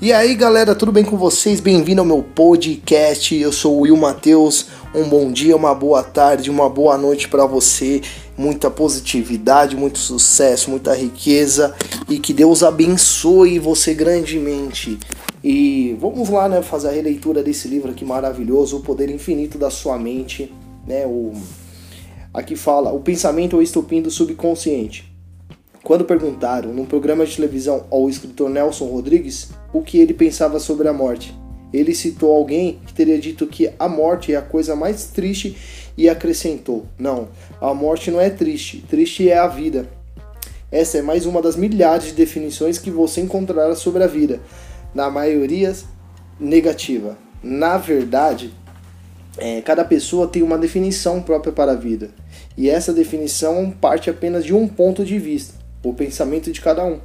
E 0.00 0.12
aí 0.12 0.36
galera, 0.36 0.76
tudo 0.76 0.92
bem 0.92 1.04
com 1.04 1.16
vocês? 1.16 1.58
Bem-vindo 1.58 2.00
ao 2.00 2.06
meu 2.06 2.22
podcast. 2.22 3.34
Eu 3.34 3.50
sou 3.50 3.78
o 3.78 3.80
Will 3.80 3.96
Matheus. 3.96 4.66
Um 4.94 5.08
bom 5.08 5.32
dia, 5.32 5.56
uma 5.56 5.74
boa 5.74 6.04
tarde, 6.04 6.52
uma 6.52 6.70
boa 6.70 6.96
noite 6.96 7.26
para 7.26 7.44
você. 7.44 8.00
Muita 8.36 8.70
positividade, 8.70 9.74
muito 9.74 9.98
sucesso, 9.98 10.70
muita 10.70 10.94
riqueza 10.94 11.74
e 12.08 12.20
que 12.20 12.32
Deus 12.32 12.62
abençoe 12.62 13.58
você 13.58 13.92
grandemente. 13.92 15.00
E 15.42 15.96
vamos 16.00 16.28
lá, 16.28 16.48
né, 16.48 16.62
fazer 16.62 16.90
a 16.90 16.92
releitura 16.92 17.42
desse 17.42 17.66
livro 17.66 17.90
aqui 17.90 18.04
maravilhoso, 18.04 18.76
O 18.76 18.80
Poder 18.80 19.10
Infinito 19.10 19.58
da 19.58 19.68
Sua 19.68 19.98
Mente, 19.98 20.54
né? 20.86 21.06
O 21.06 21.32
aqui 22.32 22.54
fala 22.54 22.92
o 22.92 23.00
pensamento 23.00 23.56
é 23.56 23.58
o 23.58 23.62
estupim 23.62 24.00
do 24.00 24.12
subconsciente. 24.12 25.07
Quando 25.88 26.04
perguntaram 26.04 26.70
num 26.74 26.84
programa 26.84 27.24
de 27.24 27.34
televisão 27.34 27.86
ao 27.90 28.10
escritor 28.10 28.50
Nelson 28.50 28.84
Rodrigues 28.84 29.48
o 29.72 29.80
que 29.80 29.98
ele 29.98 30.12
pensava 30.12 30.60
sobre 30.60 30.86
a 30.86 30.92
morte, 30.92 31.34
ele 31.72 31.94
citou 31.94 32.30
alguém 32.30 32.78
que 32.86 32.92
teria 32.92 33.18
dito 33.18 33.46
que 33.46 33.70
a 33.78 33.88
morte 33.88 34.34
é 34.34 34.36
a 34.36 34.42
coisa 34.42 34.76
mais 34.76 35.04
triste 35.04 35.56
e 35.96 36.06
acrescentou: 36.06 36.84
Não, 36.98 37.28
a 37.58 37.72
morte 37.72 38.10
não 38.10 38.20
é 38.20 38.28
triste, 38.28 38.84
triste 38.86 39.30
é 39.30 39.38
a 39.38 39.46
vida. 39.46 39.88
Essa 40.70 40.98
é 40.98 41.02
mais 41.02 41.24
uma 41.24 41.40
das 41.40 41.56
milhares 41.56 42.08
de 42.08 42.12
definições 42.12 42.78
que 42.78 42.90
você 42.90 43.22
encontrará 43.22 43.74
sobre 43.74 44.04
a 44.04 44.06
vida, 44.06 44.42
na 44.94 45.08
maioria 45.08 45.74
negativa. 46.38 47.16
Na 47.42 47.78
verdade, 47.78 48.52
é, 49.38 49.62
cada 49.62 49.86
pessoa 49.86 50.28
tem 50.28 50.42
uma 50.42 50.58
definição 50.58 51.22
própria 51.22 51.50
para 51.50 51.72
a 51.72 51.76
vida, 51.76 52.10
e 52.58 52.68
essa 52.68 52.92
definição 52.92 53.70
parte 53.70 54.10
apenas 54.10 54.44
de 54.44 54.52
um 54.52 54.68
ponto 54.68 55.02
de 55.02 55.18
vista 55.18 55.66
o 55.82 55.92
pensamento 55.92 56.50
de 56.50 56.60
cada 56.60 56.84
um. 56.84 56.98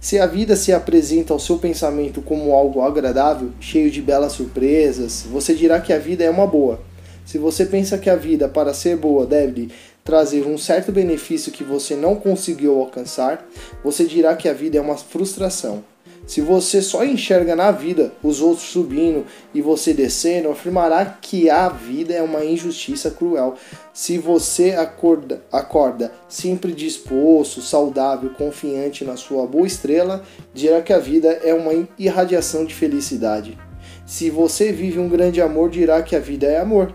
Se 0.00 0.18
a 0.18 0.26
vida 0.26 0.56
se 0.56 0.72
apresenta 0.72 1.32
ao 1.32 1.38
seu 1.38 1.58
pensamento 1.58 2.22
como 2.22 2.54
algo 2.54 2.80
agradável, 2.80 3.50
cheio 3.60 3.90
de 3.90 4.00
belas 4.00 4.32
surpresas, 4.32 5.26
você 5.30 5.54
dirá 5.54 5.78
que 5.80 5.92
a 5.92 5.98
vida 5.98 6.24
é 6.24 6.30
uma 6.30 6.46
boa. 6.46 6.80
Se 7.26 7.36
você 7.36 7.66
pensa 7.66 7.98
que 7.98 8.08
a 8.08 8.16
vida, 8.16 8.48
para 8.48 8.72
ser 8.72 8.96
boa, 8.96 9.26
deve 9.26 9.70
trazer 10.02 10.46
um 10.46 10.56
certo 10.56 10.90
benefício 10.90 11.52
que 11.52 11.62
você 11.62 11.94
não 11.94 12.16
conseguiu 12.16 12.80
alcançar, 12.80 13.46
você 13.84 14.04
dirá 14.04 14.34
que 14.34 14.48
a 14.48 14.52
vida 14.54 14.78
é 14.78 14.80
uma 14.80 14.96
frustração. 14.96 15.84
Se 16.26 16.40
você 16.40 16.80
só 16.80 17.04
enxerga 17.04 17.56
na 17.56 17.70
vida 17.70 18.12
os 18.22 18.40
outros 18.40 18.68
subindo 18.68 19.24
e 19.52 19.60
você 19.60 19.92
descendo, 19.92 20.50
afirmará 20.50 21.04
que 21.04 21.50
a 21.50 21.68
vida 21.68 22.14
é 22.14 22.22
uma 22.22 22.44
injustiça 22.44 23.10
cruel. 23.10 23.54
Se 23.92 24.16
você 24.16 24.72
acorda, 24.72 25.42
acorda 25.50 26.12
sempre 26.28 26.72
disposto, 26.72 27.60
saudável, 27.60 28.30
confiante 28.30 29.04
na 29.04 29.16
sua 29.16 29.46
boa 29.46 29.66
estrela, 29.66 30.22
dirá 30.54 30.80
que 30.82 30.92
a 30.92 30.98
vida 30.98 31.28
é 31.42 31.52
uma 31.52 31.72
irradiação 31.98 32.64
de 32.64 32.74
felicidade. 32.74 33.58
Se 34.06 34.30
você 34.30 34.72
vive 34.72 34.98
um 34.98 35.08
grande 35.08 35.40
amor, 35.40 35.70
dirá 35.70 36.02
que 36.02 36.14
a 36.14 36.20
vida 36.20 36.46
é 36.46 36.60
amor. 36.60 36.94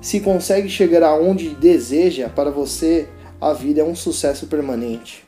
Se 0.00 0.20
consegue 0.20 0.68
chegar 0.68 1.02
aonde 1.02 1.50
deseja, 1.50 2.28
para 2.28 2.50
você 2.50 3.08
a 3.40 3.52
vida 3.52 3.80
é 3.80 3.84
um 3.84 3.94
sucesso 3.94 4.46
permanente. 4.46 5.24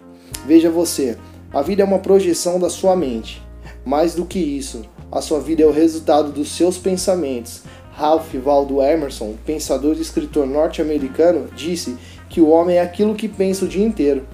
Veja 0.46 0.70
você, 0.70 1.16
a 1.52 1.62
vida 1.62 1.82
é 1.82 1.84
uma 1.84 1.98
projeção 1.98 2.58
da 2.58 2.68
sua 2.68 2.96
mente. 2.96 3.42
Mais 3.84 4.14
do 4.14 4.24
que 4.24 4.38
isso, 4.38 4.84
a 5.10 5.20
sua 5.20 5.40
vida 5.40 5.62
é 5.62 5.66
o 5.66 5.72
resultado 5.72 6.32
dos 6.32 6.50
seus 6.50 6.76
pensamentos. 6.76 7.62
Ralph 7.92 8.34
Waldo 8.44 8.82
Emerson, 8.82 9.34
pensador 9.46 9.96
e 9.96 10.02
escritor 10.02 10.46
norte-americano, 10.46 11.48
disse 11.56 11.96
que 12.28 12.40
o 12.40 12.48
homem 12.48 12.76
é 12.76 12.82
aquilo 12.82 13.14
que 13.14 13.28
pensa 13.28 13.64
o 13.64 13.68
dia 13.68 13.86
inteiro. 13.86 14.26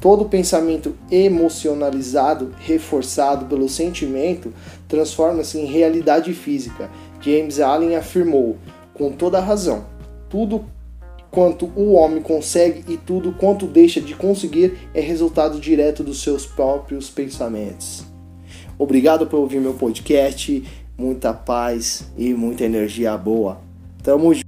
Todo 0.00 0.24
pensamento 0.24 0.96
emocionalizado, 1.10 2.54
reforçado 2.58 3.46
pelo 3.46 3.68
sentimento, 3.68 4.52
transforma-se 4.88 5.58
em 5.58 5.66
realidade 5.66 6.32
física. 6.32 6.88
James 7.20 7.60
Allen 7.60 7.94
afirmou, 7.94 8.56
com 8.94 9.12
toda 9.12 9.40
razão, 9.40 9.84
tudo 10.28 10.64
quanto 11.30 11.66
o 11.76 11.92
homem 11.92 12.22
consegue 12.22 12.84
e 12.92 12.96
tudo 12.96 13.32
quanto 13.32 13.66
deixa 13.66 14.00
de 14.00 14.14
conseguir 14.14 14.78
é 14.94 15.00
resultado 15.00 15.60
direto 15.60 16.02
dos 16.02 16.22
seus 16.22 16.46
próprios 16.46 17.10
pensamentos. 17.10 18.04
Obrigado 18.78 19.26
por 19.26 19.38
ouvir 19.38 19.60
meu 19.60 19.74
podcast. 19.74 20.64
Muita 20.96 21.32
paz 21.32 22.10
e 22.16 22.32
muita 22.34 22.64
energia 22.64 23.16
boa. 23.16 23.60
Tamo 24.02 24.32
junto. 24.34 24.47